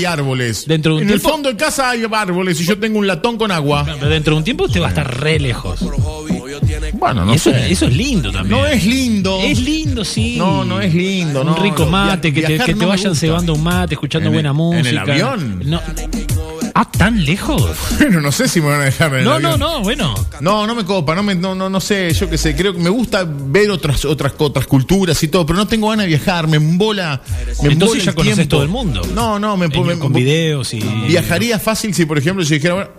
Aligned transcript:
hay 0.00 0.06
árboles. 0.06 0.64
Dentro 0.64 0.94
de 0.94 1.02
un 1.02 1.08
en 1.08 1.14
el 1.14 1.18
fondo 1.18 1.48
de 1.48 1.56
casa 1.56 1.90
hay 1.90 2.04
árboles 2.08 2.60
y 2.60 2.64
yo 2.64 2.78
tengo 2.78 3.00
un 3.00 3.08
latón 3.08 3.36
con 3.36 3.50
agua. 3.50 3.84
Pero 3.84 4.08
dentro 4.08 4.32
de 4.34 4.38
un 4.38 4.44
tiempo 4.44 4.66
usted 4.66 4.80
va 4.80 4.86
a 4.86 4.88
estar 4.90 5.20
re 5.20 5.40
lejos. 5.40 5.80
Bueno, 6.92 7.24
no 7.24 7.34
eso, 7.34 7.50
sé. 7.50 7.72
eso 7.72 7.86
es 7.86 7.96
lindo 7.96 8.30
también. 8.30 8.60
No 8.60 8.64
es 8.64 8.84
lindo. 8.86 9.40
Es 9.42 9.58
lindo, 9.58 10.04
sí. 10.04 10.36
No, 10.38 10.64
no 10.64 10.80
es 10.80 10.94
lindo, 10.94 11.40
Un 11.40 11.48
no, 11.48 11.56
rico 11.56 11.84
no. 11.84 11.90
mate, 11.90 12.32
que 12.32 12.42
te, 12.42 12.58
que 12.60 12.74
vayan 12.74 13.16
cebando 13.16 13.54
un 13.54 13.62
mate, 13.64 13.94
escuchando 13.94 14.28
¿En 14.28 14.34
buena 14.34 14.50
el- 14.50 14.54
música. 14.54 14.78
en 14.80 14.86
el 14.86 14.98
avión? 14.98 15.62
No. 15.64 15.80
Ah, 16.80 16.88
tan 16.88 17.24
lejos. 17.24 17.60
Bueno, 17.98 18.20
no 18.20 18.30
sé 18.30 18.46
si 18.46 18.60
me 18.60 18.68
van 18.68 18.80
a 18.82 18.84
dejar 18.84 19.12
en 19.14 19.18
el 19.20 19.24
No, 19.24 19.40
no, 19.40 19.48
avión. 19.54 19.60
no, 19.60 19.82
bueno. 19.82 20.14
No, 20.40 20.64
no 20.66 20.74
me 20.76 20.84
copa, 20.84 21.14
no, 21.16 21.22
me, 21.24 21.34
no, 21.34 21.54
no, 21.54 21.68
no 21.68 21.80
sé, 21.80 22.12
yo 22.14 22.30
qué 22.30 22.38
sé, 22.38 22.54
creo 22.54 22.72
que 22.72 22.78
me 22.78 22.88
gusta 22.90 23.24
ver 23.28 23.70
otras, 23.72 24.04
otras, 24.04 24.32
otras 24.38 24.66
culturas 24.68 25.20
y 25.24 25.28
todo, 25.28 25.44
pero 25.44 25.56
no 25.58 25.66
tengo 25.66 25.88
ganas 25.88 26.04
de 26.04 26.08
viajar, 26.08 26.46
me 26.46 26.56
embola. 26.58 27.20
Me 27.62 27.70
Entonces 27.72 27.72
embola 27.72 28.02
ya 28.04 28.10
el 28.10 28.14
conoces 28.14 28.34
tiempo. 28.36 28.50
todo 28.56 28.62
el 28.62 28.68
mundo. 28.68 29.02
No, 29.12 29.38
no, 29.40 29.56
me, 29.56 29.66
me- 29.68 29.98
con 29.98 30.12
me- 30.12 30.20
videos 30.20 30.72
y. 30.72 30.78
Viajaría 31.08 31.58
fácil 31.58 31.92
si, 31.94 32.06
por 32.06 32.16
ejemplo, 32.18 32.44
si 32.44 32.54
dijera, 32.54 32.74
bueno, 32.74 32.90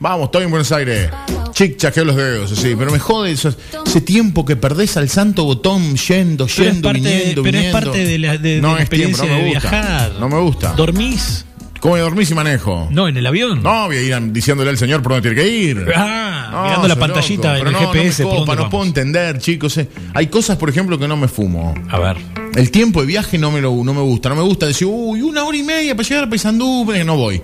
vamos, 0.00 0.24
estoy 0.26 0.42
en 0.44 0.50
Buenos 0.50 0.72
Aires, 0.72 1.08
chic, 1.52 1.76
chaqueo 1.76 2.04
los 2.06 2.16
dedos, 2.16 2.50
así, 2.52 2.74
pero 2.76 2.90
me 2.90 2.98
jode 2.98 3.30
eso, 3.30 3.54
ese 3.86 4.00
tiempo 4.00 4.44
que 4.44 4.56
perdés 4.56 4.96
al 4.96 5.08
santo 5.08 5.44
botón 5.44 5.94
yendo, 5.96 6.46
Pero 6.46 6.68
es 6.68 6.72
yendo, 6.74 6.88
parte, 6.88 7.00
viniendo, 7.00 7.42
pero 7.44 7.56
es 7.58 7.64
viniendo. 7.64 7.72
parte 7.92 8.04
de 8.04 8.18
la, 8.18 8.36
de, 8.38 8.54
de 8.56 8.60
no 8.60 8.74
la 8.74 8.82
es 8.82 8.88
tiempo, 8.90 9.22
experiencia 9.22 9.24
no 9.26 9.32
me 9.34 9.42
de 9.44 9.54
gusta. 9.54 9.70
viajar. 9.70 10.12
No 10.18 10.28
me 10.28 10.40
gusta. 10.40 10.72
¿Dormís? 10.72 11.44
¿Cómo 11.80 11.96
dormís 11.96 12.30
y 12.30 12.34
manejo? 12.34 12.88
No, 12.90 13.06
en 13.08 13.16
el 13.16 13.26
avión. 13.26 13.62
No, 13.62 13.86
voy 13.86 13.96
a 13.96 14.02
ir 14.02 14.32
diciéndole 14.32 14.70
al 14.70 14.78
señor 14.78 15.00
por 15.02 15.12
dónde 15.12 15.30
tiene 15.30 15.42
que 15.42 15.48
ir. 15.56 15.86
Ah, 15.94 16.48
No, 16.50 16.62
mirando 16.64 16.88
la 16.88 16.96
pantallita 16.96 17.52
loco, 17.58 17.60
en 17.60 17.66
el 17.68 17.72
no, 17.82 17.92
GPS. 17.92 18.22
No, 18.24 18.30
me 18.30 18.36
copa, 18.38 18.56
no 18.56 18.68
puedo 18.70 18.84
entender, 18.84 19.38
chicos. 19.38 19.78
eh. 19.78 19.88
Hay 20.14 20.26
cosas, 20.26 20.56
por 20.56 20.68
ejemplo, 20.70 20.98
que 20.98 21.06
no 21.06 21.16
me 21.16 21.28
fumo. 21.28 21.74
A 21.88 21.98
ver. 21.98 22.16
El 22.56 22.70
tiempo 22.72 23.00
de 23.02 23.06
viaje 23.06 23.38
no 23.38 23.50
me, 23.52 23.60
lo, 23.60 23.72
no 23.84 23.94
me 23.94 24.00
gusta. 24.00 24.28
No 24.28 24.34
me 24.36 24.42
gusta 24.42 24.66
decir, 24.66 24.88
uy, 24.90 25.22
una 25.22 25.44
hora 25.44 25.56
y 25.56 25.62
media 25.62 25.94
para 25.94 26.08
llegar 26.08 26.24
a 26.24 26.28
Paysandú, 26.28 26.84
pero 26.86 27.04
no 27.04 27.16
voy. 27.16 27.40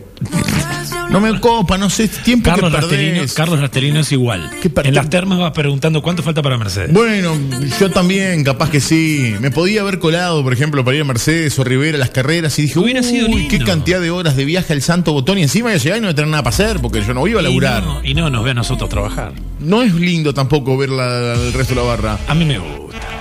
No 1.15 1.21
me 1.21 1.39
copa, 1.41 1.79
no 1.79 1.89
sé, 1.91 2.09
tiempo 2.09 2.51
Carlos 2.51 2.71
que 2.73 2.77
Rasterino. 2.81 3.23
Carlos 3.35 3.61
Rasterino 3.61 4.01
es 4.01 4.11
igual. 4.13 4.51
¿Qué 4.61 4.69
per- 4.69 4.87
En 4.89 4.95
las 4.95 5.09
termas 5.09 5.39
vas 5.39 5.53
preguntando 5.53 6.03
cuánto 6.03 6.23
falta 6.23 6.43
para 6.43 6.59
Mercedes. 6.59 6.93
Bueno, 6.93 7.37
yo 7.81 7.91
también, 7.91 8.43
capaz 8.45 8.71
que 8.71 8.81
sí. 8.81 9.35
Me 9.41 9.51
podía 9.51 9.83
haber 9.83 9.99
colado, 10.01 10.43
por 10.43 10.53
ejemplo, 10.53 10.85
para 10.85 10.97
ir 10.97 11.03
a 11.03 11.05
Mercedes 11.05 11.59
o 11.59 11.65
Rivera 11.65 11.97
a 11.97 12.01
las 12.01 12.11
carreras 12.11 12.59
y 12.59 12.63
dije, 12.63 12.79
Hubiera 12.79 13.01
uy, 13.01 13.07
sido 13.07 13.29
lindo. 13.29 13.49
qué 13.49 13.59
cantidad 13.61 14.01
de 14.01 14.11
horas 14.11 14.37
de 14.37 14.45
viaje 14.45 14.73
al 14.73 14.83
Santo 14.83 15.13
Botón 15.13 15.39
y 15.39 15.43
encima 15.43 15.71
iba 15.71 15.79
a 15.79 15.83
llegar 15.83 15.99
y 15.99 16.01
no 16.01 16.07
iba 16.09 16.13
a 16.13 16.15
tener 16.17 16.31
nada 16.31 16.43
para 16.43 16.55
hacer 16.55 16.81
porque 16.81 17.01
yo 17.07 17.15
no 17.15 17.27
iba 17.29 17.39
a 17.41 17.43
y, 17.43 17.47
laburar. 17.47 17.85
no, 17.85 18.05
y 18.05 18.15
no 18.15 18.29
nos 18.31 18.43
ve 18.45 18.51
a 18.51 18.55
nosotros 18.55 18.91
trabajar. 18.91 19.33
No 19.65 19.83
es 19.83 19.95
lindo 19.95 20.33
tampoco 20.35 20.77
ver 20.77 20.91
la- 20.91 21.35
el 21.35 21.53
resto 21.53 21.75
de 21.75 21.81
la 21.81 21.87
barra. 21.87 22.19
A 22.29 22.35
mí 22.35 22.45
me 22.45 22.59
gusta. 22.59 22.75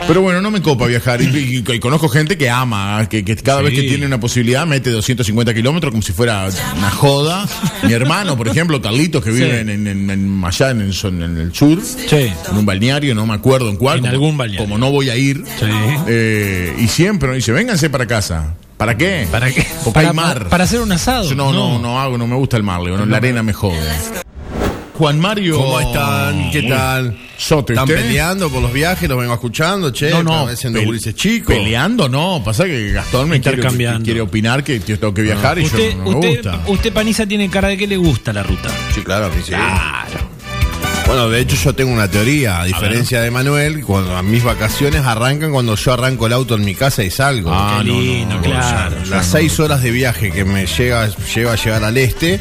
Pero 0.05 0.21
bueno, 0.21 0.41
no 0.41 0.51
me 0.51 0.61
copa 0.61 0.85
viajar. 0.85 1.21
Y, 1.21 1.25
y- 1.25 1.63
y 1.73 1.79
conozco 1.79 2.09
gente 2.09 2.37
que 2.37 2.49
ama, 2.49 3.07
que, 3.09 3.23
que 3.23 3.35
cada 3.37 3.59
Sí. 3.59 3.65
vez 3.65 3.73
que 3.73 3.83
tiene 3.83 4.05
una 4.05 4.19
posibilidad 4.19 4.65
mete 4.67 4.89
250 4.91 5.53
kilómetros 5.53 5.91
como 5.91 6.01
si 6.01 6.11
fuera 6.11 6.49
una 6.77 6.89
joda. 6.91 7.47
Mi 7.83 7.93
hermano, 7.93 8.35
por 8.35 8.49
ejemplo, 8.49 8.81
Carlitos, 8.81 9.23
que 9.23 9.31
vive 9.31 9.49
Sí. 9.51 9.57
en, 9.71 9.87
en- 9.87 10.09
en- 10.09 10.43
allá 10.43 10.71
en 10.71 10.81
el, 10.81 10.93
en 11.03 11.37
el 11.37 11.53
sur, 11.55 11.79
Sí. 11.81 12.15
en 12.49 12.57
un 12.57 12.65
balneario, 12.65 13.15
no 13.15 13.25
me 13.25 13.33
acuerdo 13.33 13.69
en 13.69 13.77
cuál. 13.77 13.99
En 13.99 14.01
como- 14.03 14.11
algún 14.13 14.37
balneario. 14.37 14.65
Como 14.65 14.77
no 14.77 14.91
voy 14.91 15.09
a 15.09 15.15
ir. 15.15 15.41
Eh, 16.07 16.75
y 16.79 16.87
siempre 16.87 17.27
nos 17.29 17.35
dice, 17.37 17.51
vénganse 17.53 17.89
para 17.89 18.05
casa. 18.05 18.55
¿Para 18.77 18.97
qué? 18.97 19.27
¿Para 19.31 19.49
qué? 19.51 19.65
Porque 19.83 19.93
para, 19.93 20.09
hay 20.09 20.15
mar. 20.15 20.49
Para 20.49 20.65
hacer 20.65 20.81
un 20.81 20.91
asado. 20.91 21.29
Yo 21.29 21.35
no, 21.35 21.53
no, 21.53 21.79
no 21.79 22.01
hago, 22.01 22.17
no 22.17 22.27
me 22.27 22.35
gusta 22.35 22.57
el 22.57 22.63
mar, 22.63 22.81
no, 22.81 23.05
la 23.05 23.17
arena 23.17 23.41
me 23.43 23.53
jode. 23.53 23.77
Juan 25.03 25.19
Mario. 25.19 25.57
¿Cómo 25.57 25.81
están? 25.81 26.49
¿Qué 26.49 26.61
tal? 26.63 27.17
Sote, 27.37 27.73
¿Están 27.73 27.89
¿usted? 27.89 28.01
peleando 28.05 28.49
por 28.49 28.61
los 28.61 28.71
viajes? 28.71 29.09
¿Los 29.09 29.19
vengo 29.19 29.33
escuchando? 29.33 29.91
Che, 29.91 30.09
No, 30.11 30.23
no. 30.23 30.47
pel- 30.47 30.85
gurises 30.85 31.13
chicos. 31.13 31.53
Peleando, 31.53 32.07
no. 32.07 32.41
Pasa 32.41 32.63
que 32.63 32.93
Gastón 32.93 33.27
me 33.27 33.41
quiere, 33.41 33.61
quiere 34.01 34.21
opinar 34.21 34.63
que 34.63 34.79
yo 34.79 34.97
tengo 34.97 35.13
que 35.13 35.23
viajar 35.23 35.59
y 35.59 35.63
Usted, 35.65 35.91
yo 35.91 35.97
no 35.97 36.03
me 36.05 36.09
usted, 36.15 36.29
gusta. 36.53 36.61
usted, 36.67 36.93
Paniza, 36.93 37.25
tiene 37.25 37.49
cara 37.49 37.67
de 37.67 37.75
que 37.75 37.85
le 37.85 37.97
gusta 37.97 38.31
la 38.31 38.43
ruta. 38.43 38.69
Sí, 38.95 39.01
claro 39.01 39.29
sí. 39.45 39.51
Bueno, 41.05 41.27
de 41.29 41.41
hecho 41.41 41.57
yo 41.57 41.75
tengo 41.75 41.91
una 41.91 42.09
teoría, 42.09 42.61
a 42.61 42.63
diferencia 42.63 43.19
de 43.19 43.29
Manuel, 43.29 43.83
cuando 43.83 44.23
mis 44.23 44.41
vacaciones 44.41 45.01
arrancan 45.01 45.51
cuando 45.51 45.75
yo 45.75 45.91
arranco 45.91 46.27
el 46.27 46.31
auto 46.31 46.55
en 46.55 46.63
mi 46.63 46.75
casa 46.75 47.03
y 47.03 47.09
salgo. 47.11 47.51
Ah, 47.53 47.81
no, 47.85 47.93
no, 47.93 47.99
lindo, 47.99 48.35
no, 48.35 48.41
claro. 48.41 48.95
Las 49.09 49.25
seis 49.25 49.59
horas 49.59 49.83
de 49.83 49.91
viaje 49.91 50.31
que 50.31 50.45
me 50.45 50.65
llega, 50.65 51.09
lleva 51.35 51.51
a 51.51 51.55
llegar 51.57 51.83
al 51.83 51.97
este 51.97 52.39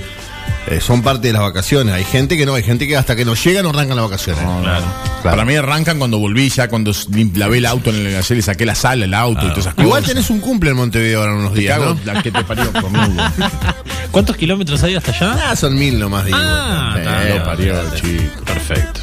eh, 0.69 0.81
son 0.81 1.03
parte 1.03 1.27
de 1.29 1.33
las 1.33 1.43
vacaciones. 1.43 1.95
Hay 1.95 2.05
gente 2.05 2.37
que 2.37 2.47
no, 2.47 2.55
hay 2.55 2.63
gente 2.63 2.87
que 2.87 2.97
hasta 2.97 3.17
que 3.17 3.25
no 3.25 3.35
llega 3.35 3.63
no 3.63 3.71
arrancan 3.71 3.97
las 3.97 4.07
vacaciones. 4.07 4.43
Claro. 4.63 4.85
Para 5.23 5.45
mí 5.45 5.55
arrancan 5.55 5.99
cuando 5.99 6.19
volví 6.19 6.49
ya, 6.49 6.69
cuando 6.69 6.93
lavé 7.35 7.59
el 7.59 7.67
auto, 7.67 7.91
en 7.91 8.07
el, 8.07 8.17
ayer 8.17 8.37
le 8.37 8.43
saqué 8.43 8.65
la 8.67 8.75
sala, 8.75 9.05
el 9.05 9.15
auto 9.15 9.41
y 9.41 9.49
todas 9.49 9.59
esas 9.59 9.75
cosas. 9.75 9.87
Igual 9.87 10.05
tenés 10.05 10.31
un 10.31 10.41
cumple 10.41 10.71
en 10.71 10.77
Montevideo 10.77 11.21
ahora 11.21 11.33
en 11.33 11.39
unos 11.39 11.55
días, 11.55 11.79
¿no? 11.81 11.97
la 12.05 12.23
que 12.23 12.31
te 12.33 12.45
parió 12.45 12.73
conmigo. 12.73 13.23
¿Cuántos 14.11 14.37
kilómetros 14.37 14.83
hay 14.83 14.95
hasta 14.95 15.13
allá? 15.13 15.51
Ah, 15.51 15.57
son 15.57 15.75
mil 15.79 15.99
nomás, 15.99 16.25
digo. 16.25 16.37
Ah, 16.41 16.97
Eh, 16.99 17.35
lo 17.39 17.45
parió, 17.45 17.75
chico. 17.95 18.45
Perfecto. 18.45 19.01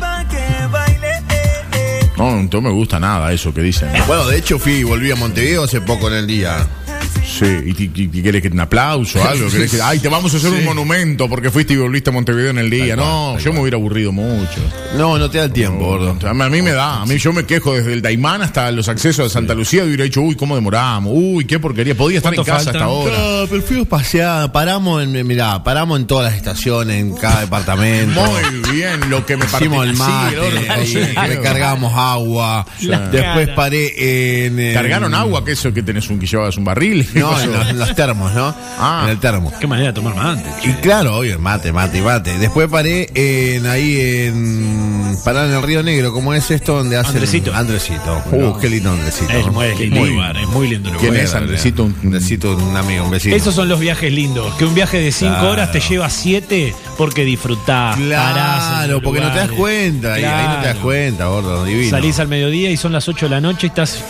No, 2.17 2.43
no 2.51 2.61
me 2.61 2.69
gusta 2.69 2.99
nada 2.99 3.31
eso 3.31 3.53
que 3.53 3.61
dicen. 3.61 3.89
Bueno, 4.05 4.27
de 4.27 4.37
hecho 4.37 4.59
fui 4.59 4.73
y 4.73 4.83
volví 4.83 5.09
a 5.09 5.15
Montevideo 5.15 5.63
hace 5.63 5.79
poco 5.79 6.09
en 6.09 6.15
el 6.15 6.27
día. 6.27 6.67
Sí, 7.25 7.45
y, 7.65 7.73
ti- 7.73 7.91
y- 7.95 8.03
y 8.19 8.21
querés 8.23 8.41
que 8.41 8.47
un 8.49 8.59
aplauso 8.59 9.19
o 9.19 9.23
algo, 9.27 9.49
querés 9.49 9.71
que, 9.71 9.81
ay, 9.81 9.99
te 9.99 10.09
vamos 10.09 10.33
a 10.33 10.37
hacer 10.37 10.51
un 10.51 10.65
monumento 10.65 11.29
porque 11.29 11.49
fuiste 11.51 11.73
y 11.73 11.77
volviste 11.77 12.09
a 12.09 12.13
Montevideo 12.13 12.49
en 12.51 12.57
el 12.57 12.69
día. 12.69 12.95
No, 12.95 13.37
yo 13.39 13.53
me 13.53 13.61
hubiera 13.61 13.77
aburrido 13.77 14.11
mucho. 14.11 14.59
No, 14.97 15.17
no 15.17 15.29
te 15.29 15.37
da 15.37 15.45
el 15.45 15.51
tiempo, 15.51 15.85
gordo. 15.85 16.17
A 16.27 16.33
mí- 16.33 16.43
a 16.43 16.49
mí 16.49 16.61
me 16.61 16.71
da, 16.71 17.01
a 17.01 17.05
mí 17.05 17.17
yo 17.17 17.31
me 17.33 17.45
quejo 17.45 17.73
desde 17.73 17.93
el 17.93 18.01
Daimán 18.01 18.41
hasta 18.41 18.71
los 18.71 18.87
accesos 18.89 19.25
de 19.25 19.29
Santa 19.29 19.53
Lucía 19.53 19.83
y 19.83 19.87
hubiera 19.87 20.03
dicho, 20.03 20.21
uy, 20.21 20.35
cómo 20.35 20.55
demoramos, 20.55 21.13
uy, 21.15 21.45
qué 21.45 21.59
porquería, 21.59 21.95
podía 21.95 22.17
estar 22.17 22.33
en 22.33 22.37
¿Cuánto 22.43 22.51
casa 22.57 22.71
hasta 22.71 22.83
ahora. 22.83 23.15
No, 23.17 23.47
pero 23.49 23.61
fuimos 23.61 23.87
paramos 24.51 25.03
en, 25.03 25.25
mirá, 25.27 25.63
paramos 25.63 25.99
en 25.99 26.07
todas 26.07 26.31
las 26.31 26.35
estaciones, 26.35 26.99
en 26.99 27.13
cada 27.15 27.41
departamento. 27.41 28.19
Muy 28.21 28.71
bien, 28.73 29.09
lo 29.09 29.25
que 29.25 29.37
me 29.37 29.45
Hicimos 29.45 29.85
el 29.85 29.93
mate, 29.95 30.35
Sí, 30.35 30.57
el 30.57 30.71
ahí, 30.71 30.87
sí, 30.87 30.99
recargamos 30.99 31.93
agua, 31.95 32.65
La 32.81 32.99
después 33.09 33.45
cara. 33.47 33.55
paré 33.55 34.45
en... 34.47 34.59
en- 34.59 34.73
¿Cargaron 34.73 35.13
agua? 35.13 35.43
que 35.45 35.51
eso 35.53 35.73
que 35.73 35.83
tenés 35.83 36.09
un 36.09 36.19
que 36.19 36.25
llevabas 36.27 36.57
un 36.57 36.63
barril? 36.65 36.98
¿Qué 37.05 37.19
No, 37.19 37.39
en 37.39 37.51
los, 37.53 37.69
en 37.69 37.79
los 37.79 37.95
termos, 37.95 38.33
¿no? 38.33 38.53
Ah. 38.79 39.01
En 39.05 39.09
el 39.11 39.19
termo. 39.19 39.51
Qué 39.59 39.67
manera 39.67 39.87
de 39.89 39.93
tomar 39.93 40.15
mate. 40.15 40.43
Y 40.63 40.73
claro, 40.81 41.17
obvio, 41.17 41.39
mate, 41.39 41.71
mate, 41.71 42.01
mate. 42.01 42.37
Después 42.37 42.67
paré 42.69 43.09
en 43.15 43.65
ahí 43.67 43.97
en. 43.99 45.17
Pará 45.23 45.45
en 45.45 45.51
el 45.53 45.61
Río 45.61 45.83
Negro, 45.83 46.13
¿cómo 46.13 46.33
es 46.33 46.49
esto? 46.51 46.75
Donde 46.77 46.97
hacen. 46.97 47.13
Andresito. 47.15 47.53
Andresito. 47.53 48.23
Uh, 48.31 48.57
qué 48.59 48.69
lindo 48.69 48.91
Andresito. 48.91 49.31
Es 49.31 49.47
muy 49.51 49.75
lindo 49.75 49.99
Muy- 49.99 50.09
lugar, 50.11 50.37
es 50.37 50.47
muy 50.47 50.67
lindo 50.69 50.89
lugar. 50.89 51.01
¿Quién 51.09 51.15
es. 51.23 51.33
Andresito? 51.35 51.83
Un- 51.83 51.95
Andresito, 52.03 52.55
un 52.55 52.75
amigo, 52.77 53.03
un 53.05 53.11
vecino. 53.11 53.35
Esos 53.35 53.53
son 53.55 53.67
los 53.69 53.79
viajes 53.79 54.11
lindos. 54.11 54.53
Que 54.55 54.65
un 54.65 54.73
viaje 54.75 54.99
de 54.99 55.11
5 55.11 55.33
Claro. 55.33 55.49
horas 55.51 55.71
te 55.71 55.79
lleva 55.81 56.09
7 56.09 56.73
porque 56.97 57.23
disfrutás. 57.25 57.95
parás 57.97 57.99
en 57.99 58.09
Claro, 58.85 59.01
porque 59.01 59.19
no 59.21 59.31
te 59.31 59.39
das 59.39 59.51
cuenta. 59.51 60.13
ahí- 60.13 60.23
Ahí 60.23 60.47
no 60.47 60.53
te 60.61 60.67
das 60.67 60.73
Claro. 60.75 60.81
cuenta, 60.81 61.25
gordo, 61.27 61.65
divino. 61.65 61.89
Salís 61.89 62.19
al 62.19 62.27
mediodía 62.27 62.69
y 62.69 62.77
son 62.77 62.91
las 62.93 63.07
8 63.07 63.25
de 63.25 63.29
la 63.31 63.41
noche 63.41 63.67
y 63.67 63.69
estás 63.69 64.03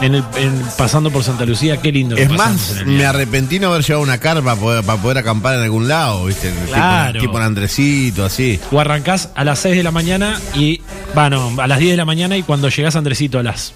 en 0.00 0.14
el, 0.14 0.24
en- 0.36 0.62
pasando 0.76 1.10
por 1.10 1.22
Santa 1.24 1.44
Lucía. 1.44 1.76
Qué 1.78 1.90
lindo. 1.92 2.16
Es 2.16 2.30
más, 2.30 2.76
me 2.86 3.04
arrepentí 3.06 3.58
no 3.58 3.68
haber 3.68 3.82
llevado 3.84 4.02
una 4.02 4.18
carpa 4.18 4.42
para 4.42 4.56
poder, 4.60 4.84
para 4.84 5.00
poder 5.02 5.18
acampar 5.18 5.56
en 5.56 5.62
algún 5.62 5.88
lado, 5.88 6.24
¿viste? 6.26 6.50
Tipo- 6.50 6.66
Claro. 6.72 7.20
Tipo, 7.20 7.36
en 7.38 7.42
Andresito, 7.44 8.24
así. 8.24 8.58
O 8.70 8.80
arrancás 8.80 9.30
a 9.34 9.44
las 9.44 9.58
6 9.60 9.76
de 9.76 9.82
la 9.82 9.90
mañana 9.90 10.40
y. 10.54 10.80
Bueno, 11.14 11.52
a 11.58 11.66
las 11.66 11.78
10 11.78 11.92
de 11.92 11.96
la 11.96 12.04
mañana 12.04 12.36
y 12.36 12.42
cuando 12.42 12.68
llegás 12.68 12.94
a 12.94 12.98
Andresito 12.98 13.38
a 13.38 13.42
las 13.42 13.72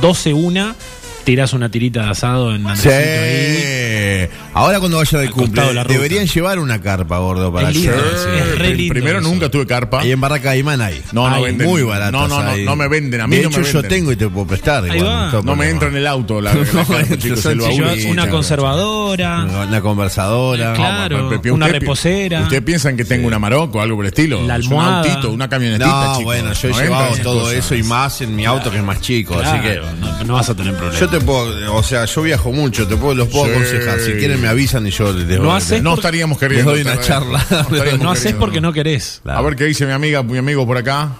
12, 0.00 0.32
una, 0.34 0.74
tirás 1.24 1.52
una 1.52 1.68
tirita 1.70 2.04
de 2.04 2.10
asado 2.10 2.54
en 2.54 2.62
Sí. 2.62 2.68
Andresito 2.68 2.94
ahí. 2.94 4.28
Ahora 4.54 4.78
cuando 4.78 4.98
vayan 4.98 5.20
al 5.22 5.26
Al 5.26 5.32
costado 5.32 5.46
cumple, 5.46 5.62
de 5.68 5.74
la 5.74 5.82
ruta. 5.82 5.94
deberían 5.94 6.26
llevar 6.26 6.58
una 6.60 6.80
carpa, 6.80 7.18
gordo, 7.18 7.52
para 7.52 7.70
Es 7.70 7.74
lindo, 7.76 7.92
hacer. 7.92 8.34
es 8.34 8.58
re 8.58 8.74
lindo 8.74 8.92
Primero 8.94 9.18
eso. 9.18 9.28
nunca 9.28 9.48
tuve 9.50 9.66
carpa. 9.66 10.00
Ahí 10.00 10.12
en 10.12 10.20
Barraca 10.20 10.50
Aymán 10.50 10.80
hay. 10.80 11.02
No, 11.12 11.28
no 11.28 11.34
Hay 11.36 11.42
venden. 11.44 11.66
Muy 11.68 11.82
baratas 11.82 12.12
No, 12.12 12.28
no, 12.28 12.42
no, 12.42 12.50
hay. 12.50 12.64
no 12.64 12.76
me 12.76 12.86
venden, 12.88 13.20
a 13.22 13.26
mí 13.26 13.36
De 13.36 13.42
no 13.42 13.48
hecho, 13.48 13.60
me 13.60 13.66
yo 13.66 13.72
venden. 13.82 13.90
tengo 13.90 14.12
y 14.12 14.16
te 14.16 14.28
puedo 14.28 14.46
prestar. 14.46 14.84
Ahí 14.84 14.98
igual, 14.98 15.12
va. 15.12 15.30
tengo 15.30 15.42
No 15.44 15.56
me 15.56 15.68
entra 15.70 15.88
en 15.88 15.96
el 15.96 16.06
auto 16.06 16.40
la, 16.40 16.54
la 16.54 16.64
carpa, 16.64 17.00
entonces 17.00 17.18
chicos, 17.18 17.46
el 17.46 17.52
sí, 17.52 17.58
baúl. 17.66 17.74
Llevas 17.74 17.94
Sí, 17.96 18.06
una 18.06 18.28
conservadora. 18.30 19.44
Una 19.68 19.80
conversadora. 19.80 20.72
Claro. 20.74 21.16
Una 21.28 21.36
usted 21.36 21.40
pi- 21.52 21.72
reposera. 21.72 22.40
¿Ustedes 22.42 22.62
piensan 22.62 22.96
que 22.96 23.04
tengo 23.04 23.26
una 23.26 23.38
Maroco 23.38 23.78
o 23.78 23.80
algo 23.82 23.96
por 23.96 24.04
el 24.04 24.08
estilo? 24.10 24.42
La 24.46 24.56
Es 24.56 24.64
almohada. 24.66 25.02
Un 25.02 25.08
autito, 25.10 25.30
una 25.32 25.48
camionetita, 25.48 25.86
No, 25.88 26.10
chicos. 26.12 26.24
bueno, 26.24 26.52
yo 26.52 26.68
he 26.68 26.72
No 26.72 26.80
llevado 26.80 27.08
esas 27.12 27.22
todo 27.22 27.40
cosas. 27.40 27.54
eso 27.56 27.74
y 27.74 27.82
más 27.82 28.20
en 28.20 28.36
mi 28.36 28.44
auto 28.44 28.70
que 28.70 28.76
es 28.78 28.84
más 28.84 29.00
chico, 29.00 29.34
así 29.38 29.60
que 29.60 29.74
Claro, 29.74 29.86
no, 30.00 30.13
no 30.24 30.34
vas 30.34 30.48
a 30.50 30.54
tener 30.54 30.74
problema. 30.74 30.98
yo 30.98 31.08
te 31.08 31.20
puedo, 31.20 31.74
o 31.74 31.82
sea, 31.82 32.04
yo 32.06 32.22
viajo 32.22 32.52
mucho, 32.52 32.86
te 32.88 32.96
puedo, 32.96 33.14
los 33.14 33.28
puedo 33.28 33.46
Sí. 33.46 33.50
aconsejar. 33.52 34.00
Si 34.00 34.12
quieren 34.12 34.40
me 34.40 34.48
avisan 34.48 34.86
y 34.86 34.90
yo 34.90 35.12
les 35.12 35.26
No 35.38 35.44
doy- 35.44 35.56
haces 35.56 35.82
No 35.82 35.94
estaríamos 35.94 36.40
les 36.40 36.48
queriendo. 36.48 36.72
doy 36.72 36.82
una 36.82 37.00
charla. 37.00 37.44
no 38.00 38.10
haces 38.10 38.34
porque 38.34 38.60
no 38.60 38.72
querés. 38.72 39.20
Claro. 39.22 39.38
A 39.38 39.42
ver 39.42 39.56
qué 39.56 39.64
dice 39.64 39.86
mi 39.86 39.92
amiga, 39.92 40.22
mi 40.22 40.38
amigo 40.38 40.66
por 40.66 40.76
acá. 40.78 41.10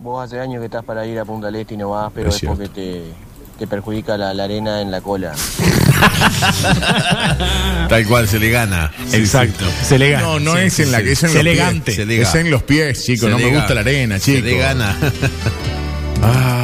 Vos 0.00 0.24
hace 0.24 0.38
años 0.40 0.60
que 0.60 0.66
estás 0.66 0.84
para 0.84 1.04
ir 1.06 1.18
a 1.18 1.24
Punta 1.24 1.46
del 1.48 1.56
Este 1.56 1.74
y 1.74 1.76
no 1.76 1.90
vas, 1.90 2.12
pero 2.14 2.28
Es 2.30 2.40
porque 2.46 2.68
te, 2.68 3.02
te 3.58 3.66
perjudica 3.66 4.16
la, 4.16 4.32
la 4.32 4.44
arena 4.44 4.80
en 4.80 4.90
la 4.92 5.00
cola. 5.00 5.32
Tal 7.88 8.06
cual 8.06 8.28
se 8.28 8.38
le 8.38 8.50
gana. 8.50 8.92
Exacto. 9.12 9.64
Se 9.82 9.98
le 9.98 10.10
gana. 10.10 10.24
No, 10.24 10.40
no 10.40 10.52
Sí, 10.54 10.60
es 10.62 10.72
sí, 10.74 10.82
en 10.82 10.92
la 10.92 10.98
sí. 10.98 11.04
que 11.04 11.12
es 11.12 11.22
en 11.24 11.28
los 11.30 11.36
elegante. 11.40 11.84
pies. 11.86 11.96
Se 11.96 12.06
le 12.06 12.22
Es 12.22 12.34
en 12.34 12.50
los 12.50 12.62
pies, 12.62 13.04
chicos. 13.04 13.26
Se 13.26 13.30
No 13.30 13.38
me 13.38 13.54
gusta 13.56 13.74
la 13.74 13.80
arena, 13.80 14.18
Se 14.18 14.24
chicos. 14.36 14.44
le 14.44 14.58
gana. 14.58 14.96
Ah. 16.22 16.57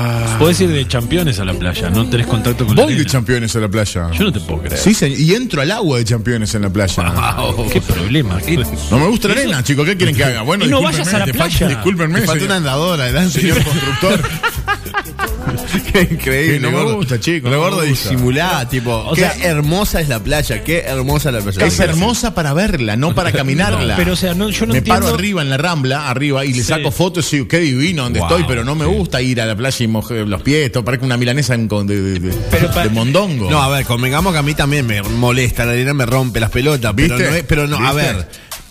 Podés 0.44 0.61
ir 0.61 0.69
de 0.69 0.87
campeones 0.87 1.41
a 1.41 1.44
la 1.46 1.55
playa, 1.55 1.88
no 1.88 2.06
tenés 2.06 2.26
contacto 2.26 2.67
con 2.67 2.76
la 2.76 2.82
Voy 2.82 2.94
de 2.96 3.06
campeones 3.06 3.56
a 3.56 3.61
la 3.61 3.69
playa. 3.70 4.11
Yo 4.12 4.25
no 4.25 4.31
te 4.32 4.41
puedo 4.41 4.61
creer. 4.61 4.76
Sí, 4.79 4.93
señor, 4.93 5.19
y 5.19 5.35
entro 5.35 5.62
al 5.62 5.70
agua 5.70 5.96
de 5.96 6.05
campeones 6.05 6.55
en 6.55 6.61
la 6.61 6.69
playa. 6.70 7.02
Qué 7.73 7.81
problema. 7.81 8.38
qué- 8.43 8.62
No 8.91 8.99
me 8.99 9.06
gusta 9.06 9.29
la 9.29 9.35
arena, 9.35 9.64
chicos. 9.64 9.87
¿Qué 9.87 9.96
quieren 9.96 10.14
que 10.14 10.23
haga? 10.23 10.43
Bueno, 10.43 10.67
Y 10.67 10.69
no 10.69 10.81
discúlpenme, 10.81 11.02
vayas 11.12 11.14
a 11.14 11.26
la 11.26 11.32
playa. 11.32 11.69
Discúlpenme, 11.69 12.20
Me 12.20 12.26
falta 12.26 12.44
una 12.44 12.56
andadora, 12.56 13.05
¿verdad? 13.05 13.26
señor 13.31 13.64
constructor. 13.64 14.20
Qué 15.93 16.09
increíble. 16.11 16.61
No 16.61 16.71
me 16.71 16.93
gusta, 16.93 17.19
chico, 17.21 17.49
Lo 17.49 17.56
no 17.56 17.62
me 17.62 17.71
gordo 17.71 17.88
gusta. 17.88 18.11
disimulá, 18.11 18.69
tipo. 18.69 18.93
O 18.94 19.15
qué 19.15 19.23
sea- 19.23 19.35
hermosa 19.50 20.00
es 20.00 20.09
la 20.09 20.21
playa, 20.23 20.62
qué 20.65 20.81
hermosa 20.81 21.29
es 21.31 21.35
la 21.35 21.41
playa. 21.41 21.67
Es 21.67 21.81
hermosa 21.81 22.35
para 22.35 22.53
verla, 22.55 22.97
no 22.97 23.15
para 23.15 23.32
caminarla. 23.32 23.97
pero, 23.97 24.12
o 24.12 24.17
sea, 24.17 24.35
no- 24.35 24.50
yo 24.50 24.67
no 24.67 24.73
me 24.73 24.79
entiendo- 24.79 25.03
paro 25.03 25.15
arriba 25.15 25.43
en 25.43 25.50
la 25.50 25.56
rambla, 25.56 26.09
arriba, 26.09 26.44
y 26.44 26.49
le 26.53 26.55
Sí. 26.59 26.65
saco 26.65 26.91
fotos 26.91 27.32
y 27.32 27.37
digo, 27.37 27.49
qué 27.49 27.59
divino 27.61 28.05
donde 28.05 28.21
Wow, 28.21 28.29
estoy, 28.29 28.44
pero 28.49 28.65
no 28.65 28.75
me 28.75 28.87
gusta 28.87 29.21
ir 29.23 29.41
a 29.41 29.47
la 29.47 29.56
playa 29.56 29.85
y 29.85 29.88
mojar 29.88 30.17
los 30.19 30.43
pies, 30.43 30.71
todo 30.73 30.85
parece 30.85 31.05
una 31.05 31.17
milanesa 31.17 31.55
en- 31.55 31.69
con- 31.69 31.87
de, 31.87 32.00
de- 32.00 32.19
de- 32.21 32.35
Pero 32.50 32.71
pa- 32.71 32.85
de 32.85 32.91
mondongo. 32.91 33.50
No, 33.50 33.62
a 33.62 33.69
ver, 33.69 33.85
convengamos 33.85 34.32
que 34.32 34.38
a 34.38 34.43
mí 34.43 34.55
también 34.55 34.87
me 34.87 35.03
molesta, 35.03 35.65
la 35.65 35.73
arena 35.73 35.94
me 35.94 36.06
rompe 36.06 36.41
las 36.41 36.50
pelotas, 36.50 36.93
pero 36.97 37.17
¿Viste? 37.17 37.31
no, 37.31 37.37
es- 37.37 37.44
pero 37.44 37.67
no, 37.67 37.76
a 37.76 37.93
ver. 37.93 38.26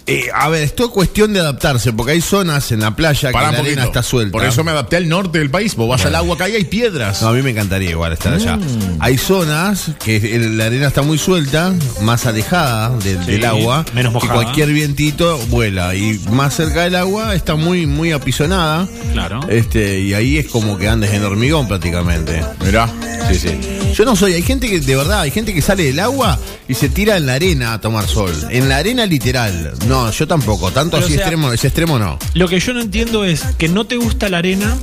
Eh, 0.06 0.28
a 0.34 0.50
ver, 0.50 0.64
es 0.64 0.76
todo 0.76 0.92
cuestión 0.92 1.32
de 1.34 1.40
adaptarse, 1.40 1.94
porque 1.94 2.12
hay 2.14 2.22
zonas 2.22 2.72
en 2.72 2.82
la 2.82 2.96
playa 2.96 3.32
Pará 3.32 3.48
que 3.50 3.54
la 3.54 3.60
arena 3.60 3.82
poquito. 3.84 3.88
está 4.00 4.04
suelta. 4.04 4.32
Por 4.34 4.44
eso 4.46 4.64
me 4.64 4.72
adapté 4.72 4.98
al 4.98 5.08
norte 5.08 5.40
del 5.40 5.50
país. 5.50 5.76
Vos 5.76 5.88
vas 5.90 6.06
al 6.06 6.16
agua 6.16 6.36
acá 6.36 6.50
y 6.50 6.56
hay 6.56 6.66
piedras. 6.66 7.22
No, 7.22 7.30
a 7.30 7.32
mí 7.34 7.42
me 7.42 7.52
encantaría 7.52 7.92
igual 7.92 8.12
estar 8.14 8.34
allá. 8.34 8.58
Mm. 8.58 8.98
Hay 9.00 9.18
zonas 9.18 9.92
que 10.04 10.18
el- 10.36 10.58
la 10.58 10.66
arena 10.66 10.88
está 10.88 11.02
muy 11.04 11.18
suelta, 11.18 11.74
más 12.02 12.26
alejada 12.26 12.90
del- 12.98 13.44
agua, 13.46 13.86
menos 13.94 14.12
que 14.14 14.20
mojada. 14.20 14.34
cualquier 14.34 14.70
vientito 14.70 15.38
vuela 15.50 15.94
y 15.96 16.20
más 16.32 16.56
cerca 16.56 16.82
del 16.84 16.96
agua 16.96 17.36
está 17.36 17.56
muy 17.56 17.86
muy 17.88 18.12
apisonada. 18.12 18.88
Claro. 19.14 19.40
Este, 19.50 20.00
y 20.00 20.14
ahí 20.14 20.38
es 20.38 20.48
como 20.48 20.78
que 20.78 20.88
andes 20.90 21.12
en 21.14 21.24
hormigón 21.24 21.68
prácticamente. 21.68 22.42
Mirá. 22.66 22.90
Sí, 23.30 23.40
sí. 23.40 23.60
Yo 23.94 24.06
no 24.06 24.16
soy, 24.16 24.34
hay 24.34 24.42
gente 24.42 24.68
que, 24.70 24.80
de 24.80 24.96
verdad, 24.96 25.22
hay 25.22 25.32
gente 25.32 25.54
que 25.54 25.62
sale 25.62 25.84
del 25.84 26.00
agua 26.00 26.38
y 26.68 26.74
se 26.74 26.90
tira 26.90 27.16
en 27.16 27.26
la 27.26 27.36
arena 27.36 27.74
a 27.74 27.80
tomar 27.82 28.08
sol. 28.08 28.34
En 28.50 28.68
la 28.68 28.78
arena 28.78 29.06
literal. 29.06 29.74
No, 29.88 29.93
yo 30.12 30.28
tampoco. 30.28 30.72
Tanto 30.72 30.98
Pero, 30.98 31.06
así 31.06 31.14
o 31.14 31.16
sea- 31.16 31.26
extremo, 31.26 31.52
ese 31.54 31.68
extremo 31.68 32.00
no. 32.00 32.18
Lo 32.34 32.48
que 32.48 32.60
yo 32.60 32.74
no 32.74 32.82
entiendo 32.82 33.24
es 33.26 33.42
que 33.58 33.68
no 33.68 33.86
te 33.86 33.96
gusta 33.98 34.30
la 34.30 34.40
arena 34.40 34.76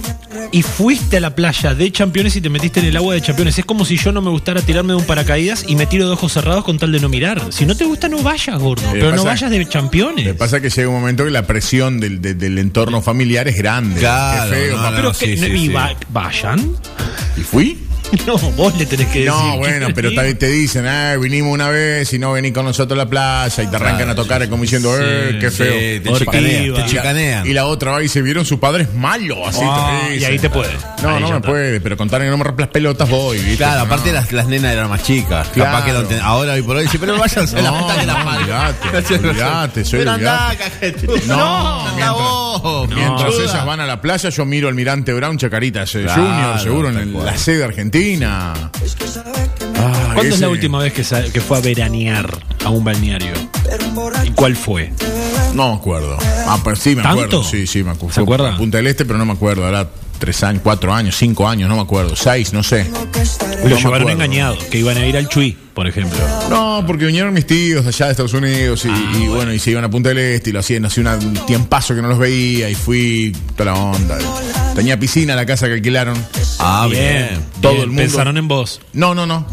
y 0.53 0.63
fuiste 0.63 1.17
a 1.19 1.21
la 1.21 1.35
playa 1.35 1.75
de 1.75 1.91
campeones 1.93 2.37
y 2.37 2.41
te 2.41 2.49
metiste 2.49 2.81
en 2.81 2.87
el 2.87 2.97
agua 2.97 3.15
de 3.15 3.21
campeones. 3.21 3.59
Es 3.59 3.65
como 3.65 3.85
si 3.85 3.97
yo 3.97 4.13
no 4.13 4.21
me 4.23 4.31
gustara 4.31 4.61
tirarme 4.63 4.93
de 4.93 4.99
un 4.99 5.05
paracaídas 5.05 5.65
y 5.67 5.77
me 5.77 5.87
tiro 5.87 6.07
de 6.07 6.13
ojos 6.13 6.33
cerrados 6.33 6.65
con 6.65 6.79
tal 6.79 6.93
de 6.93 7.01
no 7.01 7.09
mirar. 7.09 7.41
Si 7.51 7.67
no 7.67 7.75
te 7.77 7.85
gusta, 7.85 8.09
no 8.09 8.23
vayas, 8.23 8.59
gordo. 8.59 8.83
Eh, 8.89 8.93
Pero 8.93 9.15
no 9.17 9.25
vayas 9.25 9.51
de 9.51 9.59
Me 9.59 9.67
campeones. 9.69 10.35
pasa 10.35 10.61
que 10.61 10.71
llega 10.71 10.89
un 10.89 10.95
momento 11.01 11.25
que 11.25 11.31
la 11.31 11.47
presión 11.47 12.01
del, 12.01 12.21
de- 12.21 12.35
del 12.35 12.59
entorno 12.59 13.03
familiar 13.03 13.49
es 13.49 13.57
grande. 13.57 14.01
Claro, 14.01 14.51
Qué 14.51 14.57
feo, 14.57 14.71
no, 14.77 14.83
papá. 14.83 14.91
no, 14.91 14.97
Pero 14.97 15.15
sí, 15.15 15.27
que, 15.27 15.37
sí, 15.37 15.47
y 15.47 15.59
sí. 15.67 15.69
va- 15.69 15.95
vayan. 16.11 16.71
¿Y 17.37 17.41
fui? 17.41 17.79
No, 18.27 18.37
vos 18.39 18.77
le 18.77 18.87
tenés 18.87 19.07
que 19.09 19.21
decir. 19.21 19.27
No, 19.33 19.57
bueno, 19.59 19.89
pero 19.95 20.13
también 20.15 20.37
te 20.39 20.49
dicen, 20.49 20.87
ah, 20.87 21.17
vinimos 21.17 21.53
una 21.53 21.69
vez 21.69 22.13
y 22.13 22.19
no 22.19 22.33
venís 22.33 22.53
con 22.53 22.65
nosotros 22.65 22.99
a 22.99 23.05
la 23.05 23.09
playa 23.11 23.63
y 23.63 23.67
te 23.67 23.77
arrancan 23.77 24.09
a 24.11 24.15
tocar 24.15 24.47
como 24.49 24.63
diciendo, 24.63 24.93
eh, 25.01 25.39
qué 25.41 25.51
feo. 25.51 25.73
Sí, 25.73 26.01
te 26.01 26.13
chicanean, 26.19 26.63
te 26.63 26.65
Y 26.67 26.69
la- 26.71 26.87
chicanean. 26.87 27.47
Y 27.47 27.53
la 27.53 27.67
otra 27.67 27.93
va 27.93 28.03
y 28.03 28.09
se 28.09 28.21
vieron 28.23 28.45
sus 28.45 28.59
padres 28.59 28.93
malos, 28.95 29.39
así 29.47 29.61
Ah, 29.63 30.01
te 30.07 30.11
y 30.11 30.15
dicen. 30.19 30.33
ahí 30.33 30.39
te 30.39 30.51
puede. 30.51 30.73
No, 31.03 31.09
Ahí 31.09 31.21
no 31.23 31.31
me 31.31 31.37
está. 31.37 31.49
puede, 31.49 31.81
pero 31.81 31.97
contar 31.97 32.21
que 32.21 32.29
no 32.29 32.37
me 32.37 32.45
rompe 32.45 32.63
las 32.63 32.71
pelotas 32.71 33.09
voy, 33.09 33.39
¿viste? 33.39 33.57
Claro, 33.59 33.79
No. 33.81 33.85
aparte 33.87 34.13
las, 34.13 34.33
las 34.33 34.47
nenas 34.47 34.73
eran 34.73 34.89
más 34.89 35.03
chicas. 35.03 35.49
Claro. 35.55 35.71
Capaz 35.89 36.07
que 36.09 36.21
ahora 36.21 36.53
hoy 36.55 36.63
por 36.63 36.77
hoy 36.77 36.83
dice, 36.85 36.99
pero 36.99 37.19
váyanse 37.19 37.59
a 37.59 37.63
la 37.63 37.71
No, 37.71 37.79
puta 37.81 38.01
que 38.01 38.07
la 38.07 38.19
no, 38.19 38.25
parió. 38.25 38.43
olvidate, 38.43 39.15
olvidate, 39.29 39.85
soy 39.85 39.99
Pero 40.01 40.11
andá, 40.13 40.49
olvidate. 40.49 40.71
cajetudo. 40.71 41.17
No, 42.59 42.87
mientras- 42.87 43.35
ellas 43.35 43.65
van 43.67 43.81
a 43.81 43.87
la 43.87 44.01
playa, 44.01 44.29
yo 44.31 44.45
miro 44.45 44.69
Almirante 44.69 45.13
Brown, 45.13 45.39
Chacarita 45.39 45.83
eh, 45.85 45.87
Claro, 46.03 46.23
Junior, 46.23 46.61
seguro, 46.61 46.89
en 46.91 47.13
cual. 47.13 47.27
la 47.27 47.37
sede 47.39 47.65
argentina. 47.65 48.55
Ah, 49.77 50.11
¿Cuándo 50.15 50.35
es 50.35 50.41
la 50.41 50.49
última 50.49 50.79
vez 50.81 50.93
que, 50.93 51.41
fue 51.41 51.59
a 51.59 51.61
veranear 51.61 52.39
a 52.65 52.71
un 52.71 52.85
balneario? 52.85 53.33
¿Y 54.25 54.31
cuál 54.31 54.57
fue? 54.57 54.93
No 55.55 55.71
me 55.71 55.75
acuerdo. 55.77 56.19
Ah, 56.47 56.59
pero 56.63 56.77
sí 56.77 56.95
me 56.95 57.03
¿Tanto? 57.03 57.21
acuerdo. 57.23 57.45
Sí, 57.45 57.67
sí, 57.67 57.83
me 57.83 57.91
acuerdo. 57.93 58.15
¿Se 58.15 58.21
acuerda? 58.21 58.55
a 58.55 58.57
Punta 58.57 58.77
del 58.79 58.87
Este, 58.89 59.05
pero 59.05 59.19
no 59.19 59.25
me 59.25 59.33
acuerdo. 59.33 59.69
Era 59.69 59.89
tres 60.19 60.43
años, 60.45 60.61
cuatro 60.63 60.93
años, 60.93 61.17
cinco 61.17 61.49
años, 61.49 61.69
no 61.69 61.77
me 61.77 61.83
acuerdo. 61.83 62.15
Seis, 62.17 62.53
no 62.53 62.63
sé. 62.63 62.87
Lo 63.65 63.71
No 63.71 63.77
llevaron 63.77 64.11
engañado, 64.11 64.57
que 64.71 64.79
iban 64.79 64.97
a 64.97 65.07
ir 65.07 65.17
al 65.17 65.29
Chuy, 65.29 65.57
por 65.75 65.87
ejemplo. 65.87 66.19
No, 66.49 66.85
porque 66.87 67.07
vinieron 67.07 67.33
mis 67.33 67.47
tíos 67.47 67.87
allá 67.87 68.07
de 68.07 68.13
Estados 68.13 68.35
Unidos 68.35 68.85
y, 68.85 68.89
Ah, 68.91 69.13
y 69.21 69.29
bueno, 69.29 69.53
y 69.53 69.59
se 69.59 69.71
iban 69.71 69.85
a 69.85 69.91
Punta 69.91 70.09
del 70.11 70.19
Este 70.19 70.51
y 70.51 70.53
lo 70.53 70.61
hacían, 70.61 70.85
hacía 70.85 71.17
un 71.17 71.35
tiempazo 71.47 71.95
que 71.95 72.03
no 72.03 72.09
los 72.09 72.19
veía 72.19 72.69
y 72.69 72.75
fui 72.75 73.35
toda 73.57 73.73
la 73.73 73.79
onda. 73.79 74.19
Tenía 74.75 74.99
piscina 74.99 75.35
la 75.35 75.45
casa 75.47 75.67
que 75.67 75.75
alquilaron. 75.75 76.17
Ah, 76.59 76.87
bien. 76.91 77.29
Todo 77.61 77.73
Bien, 77.73 77.83
el 77.85 77.89
mundo. 77.89 78.03
Pensaron 78.03 78.37
en 78.39 78.49
vos. 78.49 78.81
No, 78.93 79.15
no, 79.15 79.27
no. 79.27 79.47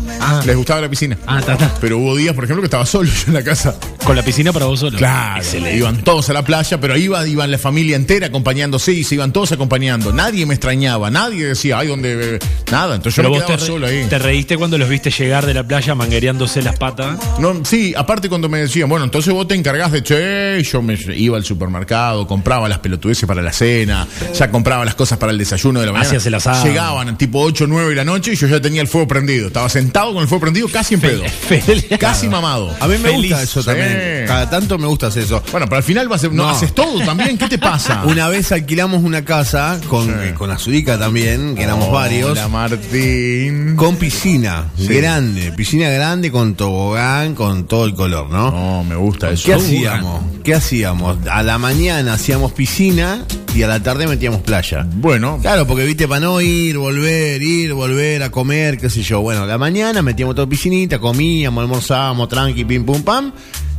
Les 0.46 0.56
gustaba 0.56 0.82
la 0.82 0.90
piscina. 0.90 1.18
Ah, 1.26 1.42
ta, 1.46 1.58
ta. 1.58 1.74
Pero 1.82 1.98
hubo 1.98 2.16
días, 2.16 2.34
por 2.36 2.44
ejemplo, 2.44 2.62
que 2.62 2.68
estaba 2.68 2.86
solo 2.86 3.10
yo 3.10 3.24
en 3.28 3.34
la 3.34 3.44
casa. 3.44 3.76
Con 4.04 4.16
la 4.16 4.24
piscina 4.24 4.54
para 4.54 4.66
vos 4.66 4.80
solo. 4.80 4.98
Claro, 4.98 5.44
iban 5.74 6.04
todos 6.04 6.30
a 6.30 6.34
la 6.34 6.44
playa, 6.44 6.80
pero 6.80 6.96
iba, 6.98 7.28
iban 7.28 7.50
la 7.52 7.58
familia 7.58 7.96
entera 7.96 8.28
acompañándose 8.28 8.94
y 8.94 9.04
se 9.04 9.16
iban 9.16 9.34
todos 9.34 9.52
acompañando. 9.52 10.14
Nadie 10.14 10.46
me 10.46 10.54
extrañaba, 10.54 11.10
nadie 11.10 11.46
decía, 11.48 11.80
ay, 11.80 11.88
¿dónde? 11.88 12.36
eh?". 12.36 12.40
Nada, 12.72 12.96
entonces 12.96 13.18
yo 13.18 13.24
me 13.24 13.30
vos 13.30 13.40
quedaba 13.44 13.58
te, 13.60 13.66
solo 13.66 13.88
ahí. 13.88 14.06
te 14.10 14.20
reíste 14.20 14.58
cuando 14.58 14.78
los 14.78 14.88
viste 14.88 15.10
llegar 15.12 15.46
de 15.46 15.54
la 15.54 15.64
playa 15.68 15.96
manguereándose 16.08 16.62
las 16.62 16.78
patas. 16.78 17.18
No, 17.40 17.66
sí, 17.66 17.94
aparte 17.96 18.30
cuando 18.30 18.48
me 18.48 18.60
decían, 18.60 18.88
bueno, 18.88 19.04
entonces 19.06 19.34
vos 19.34 19.46
te 19.48 19.56
encargás 19.56 19.92
de, 19.92 20.02
che, 20.04 20.64
yo 20.64 20.82
me 20.82 20.98
iba 21.16 21.36
al 21.38 21.44
supermercado, 21.44 22.26
compraba 22.26 22.70
las 22.70 22.80
pelotudeces 22.80 23.28
para 23.28 23.42
la 23.42 23.52
cena, 23.52 24.08
ya 24.34 24.50
compraba 24.50 24.86
las 24.86 24.96
cosas 24.96 25.18
para 25.18 25.32
el 25.34 25.38
desayuno 25.38 25.82
de 25.82 25.86
la 25.88 25.92
mañana. 25.92 26.08
Hacías 26.08 26.26
el 26.26 26.36
asado. 26.36 26.64
Llegaban 26.66 27.18
tipo 27.18 27.42
8 27.42 27.66
o 27.66 27.68
9 27.68 27.90
de 27.90 27.96
la 27.96 28.06
noche 28.06 28.32
y 28.34 28.36
yo 28.36 28.48
ya 28.48 28.62
tenía 28.62 28.82
el 28.82 28.88
fuego 28.88 29.08
prendido. 29.08 29.48
Estaba 29.48 29.68
sentado 29.68 30.14
con 30.14 30.22
el 30.22 30.28
fuego 30.30 30.42
prendido 30.44 30.68
casi 30.70 30.94
en 30.96 31.02
pedo. 31.02 31.24
Feliz. 31.48 31.86
Casi 32.00 32.28
mamado. 32.30 32.74
A 32.80 32.88
mí 32.88 32.94
me 32.98 33.10
Feliz. 33.10 33.32
gusta 33.32 33.44
eso 33.44 33.62
Sí. 33.62 33.66
también. 33.68 34.24
Cada 34.28 34.50
tanto 34.50 34.78
me 34.78 34.88
gusta 34.88 35.08
hacer 35.08 35.24
eso. 35.24 35.44
Bueno, 35.52 35.66
pero 35.68 35.78
al 35.78 35.84
final 35.84 36.08
vas 36.08 36.24
a, 36.24 36.28
no, 36.28 36.34
No. 36.34 36.50
haces 36.50 36.74
todo 36.74 37.00
también. 37.02 37.38
¿Qué 37.38 37.48
te 37.50 37.58
pasa? 37.58 38.04
Una 38.06 38.30
vez 38.30 38.52
alquilamos 38.54 39.04
una 39.04 39.26
casa 39.26 39.80
con, 39.90 40.06
Sí. 40.06 40.12
eh, 40.22 40.34
con 40.38 40.52
Azudica 40.52 40.98
también, 40.98 41.56
que 41.56 41.64
éramos 41.64 41.92
varios. 41.92 42.38
Martín. 42.50 43.76
Con 43.76 43.98
piscina 43.98 44.66
grande, 44.78 45.52
piscina 45.52 45.86
grande 45.90 45.97
con 46.32 46.54
tobogán, 46.56 47.34
con 47.34 47.66
todo 47.66 47.86
el 47.86 47.96
color, 47.96 48.30
¿no? 48.30 48.52
No, 48.52 48.84
me 48.84 48.96
gusta 48.96 49.32
eso. 49.32 49.46
¿Qué 49.46 49.54
hacíamos? 49.56 50.22
¿Qué 50.44 50.54
hacíamos? 50.54 51.18
A 51.30 51.42
la 51.42 51.58
mañana 51.58 52.14
hacíamos 52.14 52.52
piscina 52.52 53.26
y 53.56 53.64
a 53.64 53.68
la 53.68 53.82
tarde 53.82 54.06
metíamos 54.06 54.42
playa. 54.42 54.86
Bueno, 54.96 55.40
Claro, 55.42 55.66
porque 55.66 55.86
viste, 55.86 56.08
para 56.08 56.22
no 56.22 56.40
ir, 56.40 56.78
volver, 56.78 57.42
ir, 57.42 57.74
volver 57.74 58.22
a 58.22 58.30
comer, 58.30 58.78
qué 58.78 58.90
sé 58.90 59.02
yo. 59.02 59.22
Bueno, 59.22 59.44
a 59.44 59.46
la 59.48 59.58
mañana 59.58 60.04
metíamos 60.04 60.36
todo 60.36 60.48
piscinita, 60.48 61.00
comíamos, 61.00 61.62
almorzábamos, 61.64 62.30
tranqui, 62.30 62.64
pim, 62.64 62.86
pum, 62.86 63.02
pam. 63.02 63.32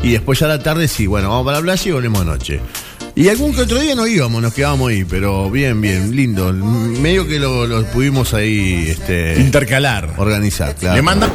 Y 0.03 0.13
después 0.13 0.41
ya 0.41 0.47
a 0.47 0.49
la 0.51 0.63
tarde 0.63 0.89
sí, 0.89 1.07
bueno, 1.07 1.29
vamos 1.29 1.45
para 1.45 1.59
la 1.59 1.63
playa 1.63 1.89
y 1.89 1.93
volvemos 1.93 2.23
anoche. 2.23 2.61
Y 3.15 3.29
algún 3.29 3.55
que 3.55 3.63
otro 3.63 3.81
día 3.81 3.95
no 3.95 4.07
íbamos, 4.07 4.43
nos 4.43 4.55
quedábamos 4.55 4.91
ahí, 4.91 5.05
pero 5.05 5.51
bien, 5.51 5.81
bien, 5.81 6.15
lindo. 6.15 6.53
Medio 6.53 7.27
que 7.27 7.39
lo, 7.39 7.67
lo 7.67 7.85
pudimos 7.87 8.35
ahí 8.35 8.87
este, 8.89 9.41
intercalar. 9.41 10.15
organizar, 10.19 10.75
claro. 10.75 10.97
Le 10.97 11.03
manda 11.03 11.29